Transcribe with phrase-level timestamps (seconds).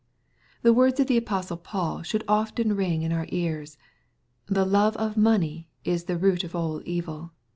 [0.63, 3.77] The words of the apostle Paul should often ring in our ears,
[4.47, 7.33] "the love of money is the root of all evil."